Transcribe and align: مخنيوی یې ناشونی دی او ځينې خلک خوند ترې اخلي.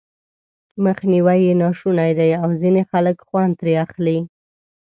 مخنيوی 0.85 1.39
یې 1.47 1.53
ناشونی 1.61 2.11
دی 2.19 2.29
او 2.41 2.49
ځينې 2.61 2.81
خلک 2.91 3.17
خوند 3.27 3.51
ترې 3.59 3.73
اخلي. 3.85 4.19